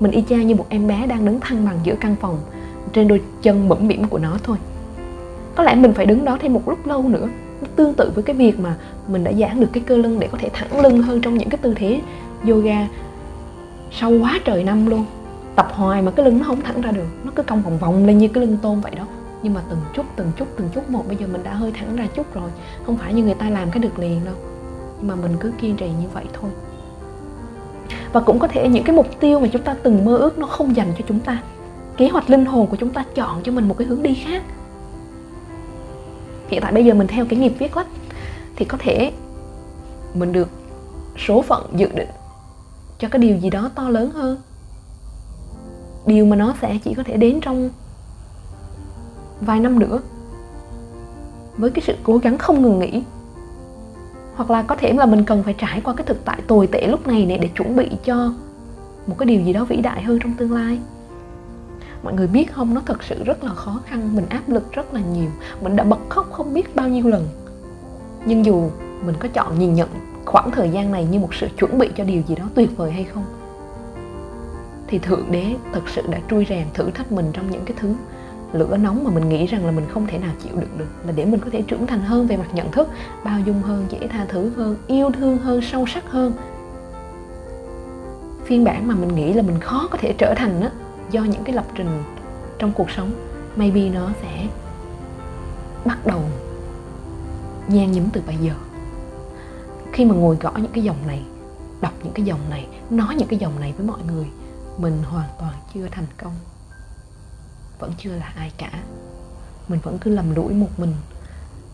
Mình 0.00 0.10
y 0.10 0.24
chang 0.28 0.46
như 0.46 0.54
một 0.54 0.66
em 0.68 0.86
bé 0.86 1.06
đang 1.06 1.24
đứng 1.24 1.40
thăng 1.40 1.64
bằng 1.64 1.78
giữa 1.82 1.94
căn 2.00 2.16
phòng, 2.20 2.40
trên 2.92 3.08
đôi 3.08 3.20
chân 3.42 3.68
mẫm 3.68 3.88
mỉm 3.88 4.04
của 4.04 4.18
nó 4.18 4.38
thôi. 4.42 4.56
Có 5.54 5.62
lẽ 5.62 5.74
mình 5.74 5.92
phải 5.94 6.06
đứng 6.06 6.24
đó 6.24 6.38
thêm 6.40 6.52
một 6.52 6.68
lúc 6.68 6.86
lâu 6.86 7.02
nữa, 7.08 7.28
nó 7.60 7.68
tương 7.76 7.94
tự 7.94 8.12
với 8.14 8.24
cái 8.24 8.36
việc 8.36 8.60
mà 8.60 8.74
mình 9.08 9.24
đã 9.24 9.32
giãn 9.32 9.60
được 9.60 9.66
cái 9.72 9.82
cơ 9.86 9.96
lưng 9.96 10.20
để 10.20 10.28
có 10.32 10.38
thể 10.38 10.50
thẳng 10.52 10.80
lưng 10.80 11.02
hơn 11.02 11.20
trong 11.20 11.38
những 11.38 11.48
cái 11.48 11.58
tư 11.58 11.74
thế 11.76 12.00
yoga 12.48 12.88
sâu 13.90 14.18
quá 14.20 14.40
trời 14.44 14.64
năm 14.64 14.86
luôn. 14.86 15.04
Tập 15.56 15.68
hoài 15.72 16.02
mà 16.02 16.10
cái 16.10 16.26
lưng 16.26 16.38
nó 16.38 16.44
không 16.44 16.62
thẳng 16.62 16.80
ra 16.80 16.90
được, 16.90 17.06
nó 17.24 17.32
cứ 17.34 17.42
cong 17.42 17.62
vòng 17.62 17.78
vòng 17.78 18.06
lên 18.06 18.18
như 18.18 18.28
cái 18.28 18.46
lưng 18.46 18.58
tôm 18.62 18.80
vậy 18.80 18.92
đó. 18.96 19.06
Nhưng 19.42 19.54
mà 19.54 19.60
từng 19.70 19.80
chút 19.94 20.06
từng 20.16 20.32
chút 20.36 20.48
từng 20.56 20.68
chút 20.74 20.90
một, 20.90 21.04
bây 21.08 21.16
giờ 21.16 21.26
mình 21.26 21.42
đã 21.42 21.54
hơi 21.54 21.72
thẳng 21.78 21.96
ra 21.96 22.06
chút 22.14 22.34
rồi. 22.34 22.50
Không 22.86 22.96
phải 22.96 23.14
như 23.14 23.24
người 23.24 23.34
ta 23.34 23.50
làm 23.50 23.70
cái 23.70 23.82
được 23.82 23.98
liền 23.98 24.24
đâu 24.24 24.34
mà 25.02 25.14
mình 25.14 25.36
cứ 25.40 25.52
kiên 25.60 25.76
trì 25.76 25.88
như 25.88 26.08
vậy 26.12 26.24
thôi. 26.32 26.50
Và 28.12 28.20
cũng 28.20 28.38
có 28.38 28.48
thể 28.48 28.68
những 28.68 28.84
cái 28.84 28.96
mục 28.96 29.06
tiêu 29.20 29.40
mà 29.40 29.48
chúng 29.52 29.62
ta 29.62 29.74
từng 29.82 30.04
mơ 30.04 30.16
ước 30.16 30.38
nó 30.38 30.46
không 30.46 30.76
dành 30.76 30.92
cho 30.98 31.04
chúng 31.08 31.20
ta. 31.20 31.42
Kế 31.96 32.08
hoạch 32.08 32.30
linh 32.30 32.44
hồn 32.44 32.66
của 32.66 32.76
chúng 32.76 32.90
ta 32.90 33.04
chọn 33.14 33.42
cho 33.42 33.52
mình 33.52 33.68
một 33.68 33.74
cái 33.78 33.86
hướng 33.86 34.02
đi 34.02 34.14
khác. 34.14 34.42
Hiện 36.48 36.60
tại 36.62 36.72
bây 36.72 36.84
giờ 36.84 36.94
mình 36.94 37.06
theo 37.06 37.26
cái 37.26 37.38
nghiệp 37.38 37.52
viết 37.58 37.76
lách, 37.76 37.86
thì 38.56 38.64
có 38.64 38.78
thể 38.80 39.12
mình 40.14 40.32
được 40.32 40.48
số 41.26 41.42
phận 41.42 41.66
dự 41.76 41.88
định 41.94 42.08
cho 42.98 43.08
cái 43.08 43.18
điều 43.18 43.36
gì 43.36 43.50
đó 43.50 43.70
to 43.74 43.88
lớn 43.88 44.10
hơn. 44.10 44.38
Điều 46.06 46.26
mà 46.26 46.36
nó 46.36 46.54
sẽ 46.62 46.78
chỉ 46.84 46.94
có 46.94 47.02
thể 47.02 47.16
đến 47.16 47.40
trong 47.40 47.70
vài 49.40 49.60
năm 49.60 49.78
nữa. 49.78 50.00
Với 51.56 51.70
cái 51.70 51.82
sự 51.86 51.94
cố 52.02 52.16
gắng 52.16 52.38
không 52.38 52.62
ngừng 52.62 52.78
nghỉ 52.78 53.02
hoặc 54.34 54.50
là 54.50 54.62
có 54.62 54.74
thể 54.76 54.92
là 54.92 55.06
mình 55.06 55.24
cần 55.24 55.42
phải 55.42 55.54
trải 55.58 55.80
qua 55.80 55.94
cái 55.94 56.06
thực 56.06 56.24
tại 56.24 56.40
tồi 56.46 56.66
tệ 56.66 56.86
lúc 56.86 57.06
này 57.06 57.26
này 57.26 57.38
để 57.38 57.48
chuẩn 57.48 57.76
bị 57.76 57.90
cho 58.04 58.32
một 59.06 59.14
cái 59.18 59.26
điều 59.26 59.40
gì 59.40 59.52
đó 59.52 59.64
vĩ 59.64 59.76
đại 59.76 60.02
hơn 60.02 60.18
trong 60.22 60.34
tương 60.34 60.52
lai. 60.52 60.78
Mọi 62.02 62.14
người 62.14 62.26
biết 62.26 62.52
không, 62.52 62.74
nó 62.74 62.82
thật 62.86 63.02
sự 63.02 63.24
rất 63.24 63.44
là 63.44 63.54
khó 63.54 63.80
khăn, 63.86 64.16
mình 64.16 64.26
áp 64.28 64.42
lực 64.46 64.72
rất 64.72 64.94
là 64.94 65.00
nhiều, 65.00 65.30
mình 65.60 65.76
đã 65.76 65.84
bật 65.84 65.98
khóc 66.08 66.32
không 66.32 66.54
biết 66.54 66.76
bao 66.76 66.88
nhiêu 66.88 67.08
lần. 67.08 67.28
Nhưng 68.24 68.44
dù 68.44 68.70
mình 69.06 69.14
có 69.20 69.28
chọn 69.28 69.58
nhìn 69.58 69.74
nhận 69.74 69.88
khoảng 70.24 70.50
thời 70.50 70.70
gian 70.70 70.92
này 70.92 71.04
như 71.04 71.18
một 71.18 71.34
sự 71.34 71.48
chuẩn 71.58 71.78
bị 71.78 71.90
cho 71.96 72.04
điều 72.04 72.22
gì 72.28 72.34
đó 72.34 72.44
tuyệt 72.54 72.76
vời 72.76 72.90
hay 72.90 73.04
không, 73.04 73.24
thì 74.86 74.98
thượng 74.98 75.32
đế 75.32 75.54
thật 75.72 75.82
sự 75.88 76.02
đã 76.10 76.18
trui 76.30 76.46
rèn 76.48 76.66
thử 76.74 76.90
thách 76.90 77.12
mình 77.12 77.30
trong 77.32 77.50
những 77.50 77.64
cái 77.64 77.76
thứ 77.80 77.94
lửa 78.52 78.76
nóng 78.76 79.04
mà 79.04 79.10
mình 79.10 79.28
nghĩ 79.28 79.46
rằng 79.46 79.66
là 79.66 79.72
mình 79.72 79.86
không 79.92 80.06
thể 80.06 80.18
nào 80.18 80.32
chịu 80.42 80.56
đựng 80.56 80.78
được. 80.78 80.88
Là 81.06 81.12
để 81.12 81.24
mình 81.24 81.40
có 81.40 81.50
thể 81.52 81.62
trưởng 81.62 81.86
thành 81.86 82.00
hơn 82.00 82.26
về 82.26 82.36
mặt 82.36 82.48
nhận 82.54 82.72
thức, 82.72 82.88
bao 83.24 83.40
dung 83.40 83.62
hơn, 83.62 83.86
dễ 83.88 84.08
tha 84.08 84.26
thứ 84.28 84.50
hơn, 84.56 84.76
yêu 84.86 85.10
thương 85.10 85.38
hơn, 85.38 85.60
sâu 85.62 85.86
sắc 85.86 86.10
hơn. 86.10 86.32
Phiên 88.44 88.64
bản 88.64 88.88
mà 88.88 88.94
mình 88.94 89.14
nghĩ 89.14 89.32
là 89.32 89.42
mình 89.42 89.60
khó 89.60 89.88
có 89.90 89.98
thể 89.98 90.14
trở 90.18 90.34
thành 90.36 90.60
đó 90.60 90.68
do 91.10 91.24
những 91.24 91.44
cái 91.44 91.54
lập 91.54 91.66
trình 91.74 92.02
trong 92.58 92.72
cuộc 92.72 92.90
sống, 92.90 93.10
maybe 93.56 93.88
nó 93.88 94.10
sẽ 94.22 94.46
bắt 95.84 96.06
đầu 96.06 96.20
nhan 97.68 97.92
nhúm 97.92 98.04
từ 98.12 98.22
bây 98.26 98.36
giờ. 98.36 98.52
Khi 99.92 100.04
mà 100.04 100.14
ngồi 100.14 100.36
gõ 100.36 100.52
những 100.56 100.72
cái 100.72 100.84
dòng 100.84 101.06
này, 101.06 101.22
đọc 101.80 101.92
những 102.02 102.12
cái 102.12 102.26
dòng 102.26 102.40
này, 102.50 102.66
nói 102.90 103.14
những 103.14 103.28
cái 103.28 103.38
dòng 103.38 103.60
này 103.60 103.74
với 103.76 103.86
mọi 103.86 103.98
người, 104.06 104.26
mình 104.78 105.02
hoàn 105.02 105.28
toàn 105.40 105.52
chưa 105.74 105.88
thành 105.90 106.06
công 106.22 106.32
vẫn 107.82 107.92
chưa 107.98 108.10
là 108.10 108.32
ai 108.36 108.52
cả. 108.58 108.70
Mình 109.68 109.80
vẫn 109.82 109.98
cứ 109.98 110.10
lầm 110.10 110.34
lũi 110.34 110.54
một 110.54 110.68
mình. 110.76 110.92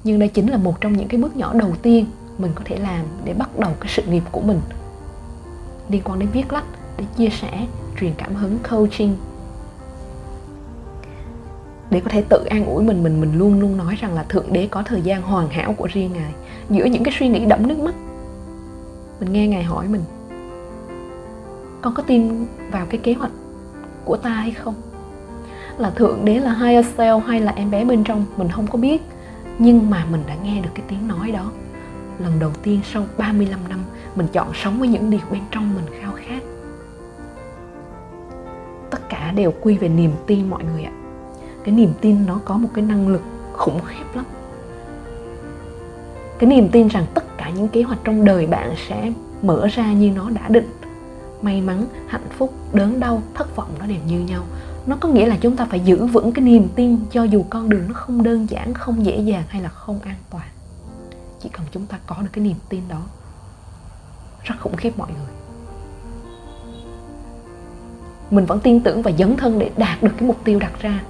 Nhưng 0.05 0.19
đây 0.19 0.29
chính 0.29 0.51
là 0.51 0.57
một 0.57 0.81
trong 0.81 0.93
những 0.93 1.09
cái 1.09 1.21
bước 1.21 1.37
nhỏ 1.37 1.55
đầu 1.55 1.73
tiên 1.83 2.07
mình 2.39 2.53
có 2.55 2.63
thể 2.65 2.77
làm 2.77 3.07
để 3.25 3.35
bắt 3.35 3.59
đầu 3.59 3.73
cái 3.81 3.93
sự 3.97 4.03
nghiệp 4.03 4.23
của 4.33 4.41
mình. 4.41 4.61
Liên 5.89 6.03
quan 6.05 6.19
đến 6.19 6.29
viết 6.33 6.53
lách, 6.53 6.65
để 6.99 7.05
chia 7.17 7.29
sẻ, 7.29 7.67
truyền 8.01 8.13
cảm 8.19 8.35
hứng, 8.35 8.59
coaching. 8.71 9.17
Để 11.91 12.01
có 12.01 12.11
thể 12.11 12.23
tự 12.29 12.45
an 12.45 12.67
ủi 12.67 12.85
mình 12.85 13.03
mình 13.03 13.21
mình 13.21 13.39
luôn 13.39 13.61
luôn 13.61 13.77
nói 13.77 13.97
rằng 14.01 14.15
là 14.15 14.23
thượng 14.23 14.53
đế 14.53 14.67
có 14.67 14.83
thời 14.83 15.03
gian 15.03 15.23
hoàn 15.23 15.49
hảo 15.49 15.73
của 15.73 15.87
riêng 15.87 16.13
ngài 16.13 16.33
giữa 16.71 16.85
những 16.85 17.05
cái 17.05 17.15
suy 17.19 17.29
nghĩ 17.29 17.45
đẫm 17.45 17.67
nước 17.67 17.79
mắt. 17.79 17.95
Mình 19.21 19.33
nghe 19.33 19.47
ngài 19.47 19.63
hỏi 19.63 19.89
mình, 19.89 20.03
con 21.83 21.95
có 21.95 22.03
tin 22.03 22.47
vào 22.71 22.87
cái 22.87 23.01
kế 23.03 23.13
hoạch 23.13 23.33
của 24.05 24.17
ta 24.17 24.31
hay 24.31 24.51
không? 24.51 24.75
Là 25.79 25.91
thượng 25.91 26.25
đế 26.25 26.39
là 26.39 26.55
higher 26.55 26.87
self 26.97 27.21
hay 27.21 27.41
là 27.41 27.53
em 27.57 27.71
bé 27.71 27.85
bên 27.85 28.05
trong, 28.05 28.25
mình 28.37 28.49
không 28.49 28.67
có 28.67 28.79
biết. 28.79 29.03
Nhưng 29.59 29.91
mà 29.91 30.05
mình 30.11 30.23
đã 30.27 30.35
nghe 30.43 30.61
được 30.61 30.71
cái 30.75 30.85
tiếng 30.89 31.09
nói 31.09 31.31
đó. 31.31 31.53
Lần 32.19 32.39
đầu 32.39 32.51
tiên 32.63 32.81
sau 32.93 33.05
35 33.19 33.61
năm, 33.69 33.79
mình 34.15 34.27
chọn 34.33 34.49
sống 34.55 34.79
với 34.79 34.89
những 34.89 35.11
điều 35.11 35.21
bên 35.31 35.41
trong 35.51 35.75
mình 35.75 35.85
khao 36.01 36.13
khát. 36.17 36.43
Tất 38.91 39.09
cả 39.09 39.33
đều 39.37 39.53
quy 39.61 39.79
về 39.79 39.89
niềm 39.89 40.13
tin 40.27 40.51
mọi 40.51 40.65
người 40.65 40.85
ạ. 40.85 40.93
Cái 41.65 41.75
niềm 41.75 41.93
tin 42.01 42.27
nó 42.27 42.41
có 42.45 42.57
một 42.57 42.69
cái 42.75 42.85
năng 42.85 43.09
lực 43.09 43.23
khủng 43.53 43.81
khiếp 43.87 44.05
lắm. 44.15 44.25
Cái 46.39 46.51
niềm 46.51 46.69
tin 46.69 46.89
rằng 46.89 47.07
tất 47.15 47.25
cả 47.39 47.51
những 47.51 47.69
kế 47.69 47.83
hoạch 47.83 47.99
trong 48.05 48.25
đời 48.25 48.47
bạn 48.47 48.75
sẽ 48.89 49.13
mở 49.43 49.67
ra 49.67 49.93
như 49.93 50.11
nó 50.11 50.31
đã 50.31 50.49
định. 50.49 50.69
May 51.43 51.61
mắn, 51.61 51.85
hạnh 52.07 52.29
phúc, 52.39 52.55
đớn 52.73 53.01
đau, 53.01 53.23
thất 53.35 53.57
vọng 53.57 53.71
nó 53.81 53.87
đều 53.87 53.99
như 54.07 54.21
nhau 54.21 54.43
nó 54.89 54.97
có 55.01 55.09
nghĩa 55.09 55.27
là 55.27 55.37
chúng 55.41 55.57
ta 55.57 55.65
phải 55.65 55.81
giữ 55.81 56.07
vững 56.07 56.33
cái 56.33 56.45
niềm 56.45 56.69
tin 56.75 56.99
cho 57.11 57.23
dù 57.23 57.45
con 57.51 57.69
đường 57.69 57.85
nó 57.89 57.95
không 57.95 58.23
đơn 58.23 58.51
giản 58.51 58.75
không 58.75 59.07
dễ 59.07 59.19
dàng 59.21 59.43
hay 59.49 59.63
là 59.63 59.69
không 59.69 60.01
an 60.01 60.17
toàn. 60.31 60.49
Chỉ 61.43 61.49
cần 61.49 61.67
chúng 61.73 61.87
ta 61.87 61.99
có 62.07 62.17
được 62.21 62.29
cái 62.33 62.45
niềm 62.45 62.57
tin 62.69 62.81
đó 62.89 63.03
rất 64.43 64.55
khủng 64.61 64.77
khiếp 64.77 64.99
mọi 64.99 65.09
người. 65.09 65.33
Mình 68.31 68.47
vẫn 68.47 68.61
tin 68.61 68.81
tưởng 68.81 69.03
và 69.03 69.11
dấn 69.19 69.37
thân 69.37 69.59
để 69.59 69.71
đạt 69.77 70.03
được 70.03 70.13
cái 70.19 70.29
mục 70.29 70.37
tiêu 70.45 70.59
đặt 70.59 70.73
ra. 70.81 71.03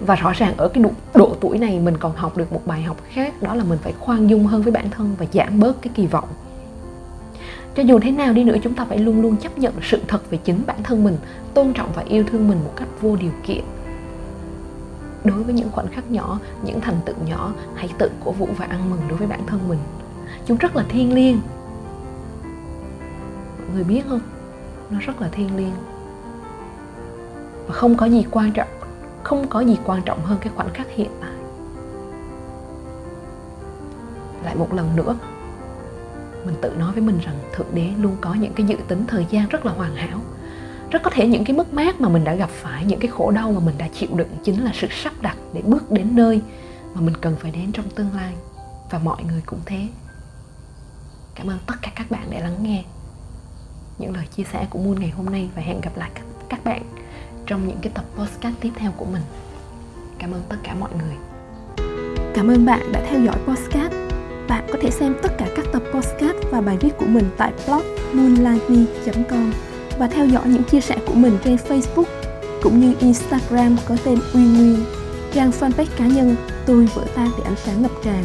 Và 0.00 0.14
rõ 0.14 0.32
ràng 0.32 0.56
ở 0.56 0.68
cái 0.68 0.82
độ, 0.82 0.90
độ 1.14 1.36
tuổi 1.40 1.58
này 1.58 1.78
mình 1.78 1.96
còn 1.96 2.16
học 2.16 2.36
được 2.36 2.52
một 2.52 2.62
bài 2.66 2.82
học 2.82 2.96
khác 3.08 3.42
đó 3.42 3.54
là 3.54 3.64
mình 3.64 3.78
phải 3.82 3.92
khoan 4.00 4.30
dung 4.30 4.46
hơn 4.46 4.62
với 4.62 4.72
bản 4.72 4.90
thân 4.90 5.14
và 5.18 5.26
giảm 5.32 5.60
bớt 5.60 5.82
cái 5.82 5.92
kỳ 5.94 6.06
vọng 6.06 6.28
cho 7.74 7.82
dù 7.82 8.00
thế 8.00 8.10
nào 8.10 8.32
đi 8.32 8.44
nữa, 8.44 8.56
chúng 8.62 8.74
ta 8.74 8.84
phải 8.84 8.98
luôn 8.98 9.22
luôn 9.22 9.36
chấp 9.36 9.58
nhận 9.58 9.74
sự 9.82 10.00
thật 10.08 10.30
về 10.30 10.38
chính 10.44 10.62
bản 10.66 10.82
thân 10.82 11.04
mình, 11.04 11.16
tôn 11.54 11.72
trọng 11.72 11.92
và 11.94 12.02
yêu 12.02 12.24
thương 12.30 12.48
mình 12.48 12.58
một 12.64 12.72
cách 12.76 12.88
vô 13.00 13.16
điều 13.16 13.32
kiện. 13.46 13.64
Đối 15.24 15.42
với 15.42 15.54
những 15.54 15.70
khoảnh 15.72 15.88
khắc 15.88 16.10
nhỏ, 16.10 16.38
những 16.64 16.80
thành 16.80 16.96
tựu 17.04 17.16
nhỏ, 17.26 17.52
hãy 17.74 17.88
tự 17.98 18.10
cổ 18.24 18.32
vũ 18.32 18.48
và 18.56 18.66
ăn 18.66 18.90
mừng 18.90 19.00
đối 19.08 19.18
với 19.18 19.28
bản 19.28 19.40
thân 19.46 19.60
mình. 19.68 19.78
Chúng 20.46 20.56
rất 20.56 20.76
là 20.76 20.84
thiêng 20.88 21.14
liêng. 21.14 21.40
Mọi 23.58 23.74
người 23.74 23.84
biết 23.84 24.02
không? 24.08 24.20
Nó 24.90 24.98
rất 25.00 25.20
là 25.20 25.28
thiêng 25.28 25.56
liêng. 25.56 25.74
Và 27.66 27.74
không 27.74 27.96
có 27.96 28.06
gì 28.06 28.24
quan 28.30 28.52
trọng, 28.52 28.68
không 29.22 29.48
có 29.48 29.60
gì 29.60 29.78
quan 29.84 30.02
trọng 30.02 30.22
hơn 30.22 30.38
cái 30.40 30.52
khoảnh 30.56 30.72
khắc 30.74 30.86
hiện 30.90 31.10
tại. 31.20 31.30
Lại 34.44 34.56
một 34.56 34.74
lần 34.74 34.96
nữa 34.96 35.16
mình 36.44 36.54
tự 36.62 36.70
nói 36.78 36.92
với 36.92 37.02
mình 37.02 37.18
rằng, 37.18 37.38
thượng 37.52 37.74
đế 37.74 37.90
luôn 37.98 38.16
có 38.20 38.34
những 38.34 38.52
cái 38.52 38.66
dự 38.66 38.76
tính 38.88 39.04
thời 39.06 39.26
gian 39.30 39.48
rất 39.48 39.66
là 39.66 39.72
hoàn 39.72 39.94
hảo. 39.94 40.20
Rất 40.90 41.02
có 41.02 41.10
thể 41.10 41.26
những 41.26 41.44
cái 41.44 41.56
mất 41.56 41.74
mát 41.74 42.00
mà 42.00 42.08
mình 42.08 42.24
đã 42.24 42.34
gặp 42.34 42.50
phải, 42.50 42.84
những 42.84 43.00
cái 43.00 43.10
khổ 43.10 43.30
đau 43.30 43.52
mà 43.52 43.60
mình 43.60 43.78
đã 43.78 43.88
chịu 43.88 44.08
đựng 44.14 44.36
chính 44.44 44.64
là 44.64 44.70
sự 44.74 44.86
sắp 44.90 45.12
đặt 45.20 45.36
để 45.52 45.62
bước 45.62 45.90
đến 45.90 46.16
nơi 46.16 46.40
mà 46.94 47.00
mình 47.00 47.16
cần 47.20 47.36
phải 47.40 47.50
đến 47.50 47.72
trong 47.72 47.90
tương 47.90 48.14
lai. 48.16 48.34
Và 48.90 48.98
mọi 48.98 49.24
người 49.24 49.42
cũng 49.46 49.60
thế. 49.66 49.88
Cảm 51.34 51.50
ơn 51.50 51.58
tất 51.66 51.74
cả 51.82 51.92
các 51.94 52.10
bạn 52.10 52.30
đã 52.30 52.40
lắng 52.40 52.56
nghe 52.62 52.84
những 53.98 54.14
lời 54.14 54.26
chia 54.36 54.44
sẻ 54.52 54.66
của 54.70 54.78
Moon 54.78 55.00
ngày 55.00 55.10
hôm 55.10 55.26
nay 55.26 55.48
và 55.56 55.62
hẹn 55.62 55.80
gặp 55.80 55.96
lại 55.96 56.10
các 56.48 56.64
bạn 56.64 56.82
trong 57.46 57.68
những 57.68 57.78
cái 57.82 57.92
tập 57.94 58.04
podcast 58.16 58.54
tiếp 58.60 58.70
theo 58.76 58.92
của 58.96 59.04
mình. 59.04 59.22
Cảm 60.18 60.32
ơn 60.32 60.42
tất 60.48 60.56
cả 60.62 60.74
mọi 60.74 60.90
người. 60.98 61.16
Cảm 62.34 62.48
ơn 62.48 62.66
bạn 62.66 62.92
đã 62.92 63.02
theo 63.10 63.20
dõi 63.20 63.36
podcast 63.46 64.01
bạn 64.48 64.64
có 64.72 64.78
thể 64.82 64.90
xem 64.90 65.14
tất 65.22 65.38
cả 65.38 65.46
các 65.56 65.66
tập 65.72 65.82
podcast 65.94 66.36
và 66.50 66.60
bài 66.60 66.76
viết 66.80 66.90
của 66.98 67.06
mình 67.06 67.30
tại 67.36 67.52
blog 67.66 67.82
moonlightme.com 68.12 69.52
và 69.98 70.06
theo 70.06 70.26
dõi 70.26 70.42
những 70.46 70.64
chia 70.64 70.80
sẻ 70.80 70.96
của 71.06 71.14
mình 71.14 71.38
trên 71.44 71.56
Facebook 71.56 72.04
cũng 72.62 72.80
như 72.80 72.94
Instagram 73.00 73.76
có 73.88 73.96
tên 74.04 74.18
Uy 74.34 74.40
Nguyên, 74.44 74.84
trang 75.34 75.50
fanpage 75.50 75.86
cá 75.98 76.06
nhân 76.06 76.36
Tôi 76.66 76.88
vỡ 76.94 77.04
tan 77.14 77.30
để 77.38 77.44
ánh 77.44 77.56
sáng 77.56 77.82
ngập 77.82 77.90
tràn. 78.04 78.24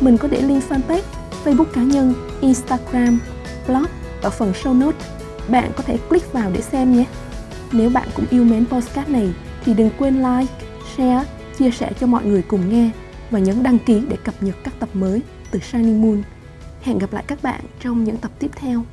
Mình 0.00 0.18
có 0.18 0.28
để 0.28 0.42
link 0.42 0.62
fanpage, 0.68 1.02
Facebook 1.44 1.64
cá 1.64 1.82
nhân, 1.82 2.14
Instagram, 2.40 3.20
blog 3.66 3.86
ở 4.22 4.30
phần 4.30 4.52
show 4.52 4.78
notes. 4.78 5.06
Bạn 5.48 5.70
có 5.76 5.82
thể 5.82 5.96
click 6.08 6.32
vào 6.32 6.50
để 6.54 6.60
xem 6.60 6.96
nhé. 6.96 7.04
Nếu 7.72 7.90
bạn 7.90 8.08
cũng 8.14 8.24
yêu 8.30 8.44
mến 8.44 8.66
podcast 8.66 9.08
này 9.08 9.34
thì 9.64 9.74
đừng 9.74 9.90
quên 9.98 10.16
like, 10.16 10.52
share, 10.96 11.24
chia 11.58 11.70
sẻ 11.70 11.90
cho 12.00 12.06
mọi 12.06 12.24
người 12.24 12.42
cùng 12.42 12.70
nghe 12.70 12.90
và 13.30 13.38
nhấn 13.38 13.62
đăng 13.62 13.78
ký 13.78 14.02
để 14.08 14.16
cập 14.24 14.34
nhật 14.40 14.56
các 14.64 14.74
tập 14.80 14.88
mới 14.92 15.22
từ 15.50 15.58
Shining 15.58 16.02
Moon. 16.02 16.22
Hẹn 16.82 16.98
gặp 16.98 17.12
lại 17.12 17.24
các 17.26 17.42
bạn 17.42 17.60
trong 17.80 18.04
những 18.04 18.16
tập 18.16 18.30
tiếp 18.38 18.50
theo. 18.56 18.84